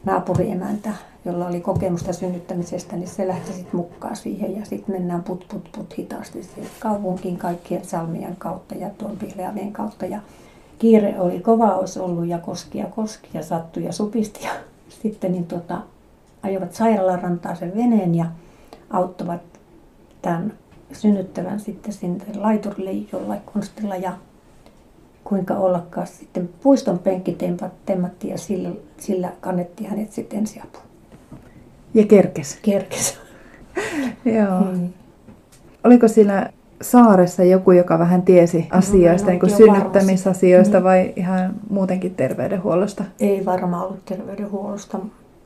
naapuriemäntä, 0.05 0.91
jolla 1.25 1.47
oli 1.47 1.61
kokemusta 1.61 2.13
synnyttämisestä, 2.13 2.97
niin 2.97 3.09
se 3.09 3.29
lähti 3.29 3.53
sitten 3.53 3.77
mukaan 3.77 4.17
siihen 4.17 4.57
ja 4.57 4.65
sitten 4.65 4.95
mennään 4.95 5.23
put 5.23 5.45
put 5.49 5.69
put 5.77 5.99
hitaasti 5.99 6.51
kaupunkiin 6.81 7.37
kaikkien 7.37 7.85
salmien 7.85 8.37
kautta 8.37 8.75
ja 8.75 8.91
tuon 8.91 9.17
Pihlajaven 9.17 9.73
kautta 9.73 10.07
ja 10.07 10.21
kiire 10.79 11.21
oli 11.21 11.41
kova 11.41 11.75
olisi 11.75 12.01
ollut 12.01 12.27
ja 12.27 12.39
koski 12.39 12.79
ja 12.79 12.87
koski 12.87 13.29
ja 13.35 13.43
sattui 13.43 13.85
ja 13.85 13.93
supisti 13.93 14.45
ja 14.45 14.51
sitten 15.03 15.33
niin 15.33 15.47
tuota, 15.47 15.81
ajoivat 16.43 16.75
sairaalarantaa 16.75 17.55
sen 17.55 17.73
veneen 17.77 18.15
ja 18.15 18.27
auttavat 18.91 19.41
tämän 20.23 20.53
synnyttävän 20.93 21.61
sitten 21.61 21.93
sinne 21.93 22.25
laiturille 22.37 22.93
jollain 23.13 23.41
konstilla 23.53 23.97
ja 23.97 24.13
kuinka 25.25 25.55
ollakaan 25.55 26.07
sitten 26.07 26.51
puiston 26.63 26.99
penkki 26.99 27.37
temmattiin 27.87 28.31
ja 28.31 28.39
sillä, 28.39 28.71
sillä 28.99 29.33
kannettiin 29.41 29.91
hänet 29.91 30.13
sitten 30.13 30.39
ensiapuun. 30.39 30.94
Ja 31.95 32.07
kerkes. 32.07 32.59
Kerkes. 32.63 33.19
Joo. 34.25 34.61
Hmm. 34.61 34.89
Oliko 35.85 36.09
siinä 36.09 36.53
saaressa 36.83 37.45
joku, 37.45 37.73
joka 37.73 37.99
vähän 37.99 38.23
tiesi 38.23 38.69
asioista, 38.71 39.27
no, 39.27 39.31
niin 39.31 39.41
kuin 39.41 39.57
synnyttämisasioista 39.57 40.81
mm. 40.81 40.85
vai 40.85 41.13
ihan 41.17 41.55
muutenkin 41.71 42.15
terveydenhuollosta? 42.15 43.05
Ei 43.21 43.45
varmaan 43.45 43.87
ollut 43.87 44.05
terveydenhuollosta 44.05 44.99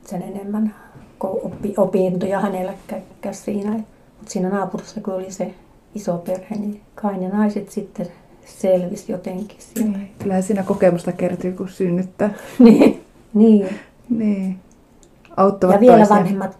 sen 0.06 0.22
enemmän 0.22 0.74
oppi, 1.20 1.74
opintoja 1.76 2.40
hänelläkään 2.40 3.02
siinä. 3.32 3.70
Mutta 3.72 4.32
siinä 4.32 4.48
naapurissa, 4.48 5.00
kun 5.00 5.14
oli 5.14 5.30
se 5.30 5.54
iso 5.94 6.18
perhe, 6.18 6.54
niin 6.54 6.80
kai 6.94 7.18
ne 7.18 7.28
naiset 7.28 7.70
sitten 7.70 8.06
selvisi 8.44 9.12
jotenkin 9.12 9.58
siellä. 9.58 9.98
Niin. 9.98 10.10
Kyllähän 10.18 10.42
siinä 10.42 10.62
kokemusta 10.62 11.12
kertyy, 11.12 11.52
kun 11.52 11.68
synnyttää. 11.68 12.30
niin. 12.58 13.04
niin. 13.34 13.68
niin. 14.08 14.58
Auttavat 15.38 15.74
ja 15.74 15.80
vielä 15.80 15.96
toisen. 15.96 16.16
vanhemmat 16.16 16.56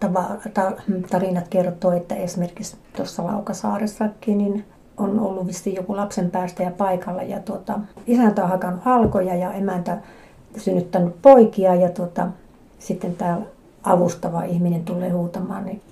tarinat 1.11 1.49
kertoo, 1.49 1.93
että 1.93 2.15
esimerkiksi 2.15 2.77
tuossa 2.97 3.25
Laukasaaressakin 3.25 4.39
niin 4.39 4.65
on 4.97 5.21
ollut 5.21 5.47
vissiin 5.47 5.77
joku 5.77 5.97
lapsen 5.97 6.31
päästäjä 6.31 6.71
paikalla 6.71 7.23
ja 7.23 7.41
tuota, 7.41 7.81
isäntä 8.07 8.43
on 8.43 8.49
hakannut 8.49 8.85
halkoja 8.85 9.35
ja 9.35 9.53
emäntä 9.53 9.99
synnyttänyt 10.57 11.23
poikia 11.23 11.75
ja 11.75 11.89
tuota, 11.89 12.29
sitten 12.79 13.17
tämä 13.17 13.39
avustava 13.83 14.43
ihminen 14.43 14.85
tulee 14.85 15.11
huutamaan 15.11 15.67
niin 15.67 15.83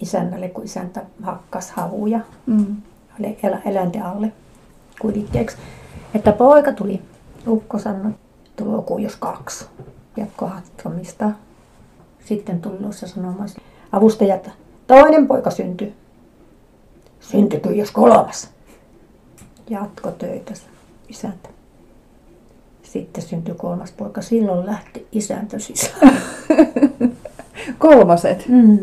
isännälle, 0.00 0.48
kun 0.48 0.64
isäntä 0.64 1.02
hakkas 1.22 1.70
havuja 1.70 2.20
mm. 2.46 2.76
eläinten 3.64 4.02
alle 4.02 4.32
kuivikkeeksi. 5.00 5.56
Että 6.14 6.32
poika 6.32 6.72
tuli. 6.72 7.02
Ukko 7.46 7.78
sanoi, 7.78 8.12
tuloko 8.56 8.98
jos 8.98 9.16
kaksi. 9.16 9.66
Jatko 10.16 10.46
hatsomista. 10.46 11.30
Sitten 12.24 12.60
tuli 12.60 12.78
noissa 12.80 13.06
sanomassa 13.06 13.60
avustajat, 13.92 14.50
toinen 14.86 15.26
poika 15.26 15.50
syntyi. 15.50 15.94
Syntykö 17.20 17.74
jos 17.74 17.90
kolmas? 17.90 18.50
Jatko 19.70 20.10
töitä 20.10 20.52
isäntä. 21.08 21.48
Sitten 22.82 23.22
syntyi 23.22 23.54
kolmas 23.54 23.92
poika. 23.92 24.22
Silloin 24.22 24.66
lähti 24.66 25.06
isäntä 25.12 25.58
sisään. 25.58 26.18
Kolmaset? 27.78 28.48
Mm. 28.48 28.78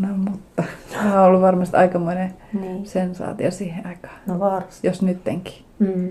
No 0.00 0.08
mutta, 0.16 0.62
tämä 0.92 1.20
on 1.22 1.26
ollut 1.28 1.40
varmasti 1.40 1.76
aikamoinen 1.76 2.34
niin. 2.52 2.86
sensaatio 2.86 3.50
siihen 3.50 3.86
aikaan. 3.86 4.14
No 4.26 4.38
varmasti. 4.38 4.86
Jos 4.86 5.02
nyttenkin. 5.02 5.64
Mm. 5.78 6.10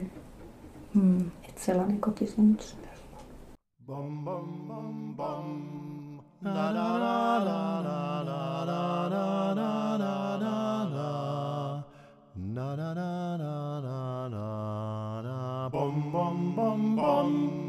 Mm. 0.94 1.32
Et 1.50 1.58
sellainen 1.58 2.00
kotisynnytys 2.00 2.76
Bum 3.86 4.24
bum 4.24 4.66
bum 4.68 5.14
bum. 5.18 6.22
La 6.42 6.72
la 6.72 6.90
la 7.04 7.38
la 7.48 7.82
la 7.84 8.24
la 8.24 8.64
la 8.64 9.08
la 9.10 9.54
la 9.60 9.98
la 9.98 10.38
la 10.44 10.58
la. 10.94 11.84
Na 12.36 12.76
na 12.76 12.94
na 12.94 13.38
na 13.42 13.80
na 13.86 14.28
na 14.30 15.22
na. 15.22 15.70
Bum 15.70 16.12
bum 16.14 16.56
bum 16.56 16.96
bum. 16.96 17.63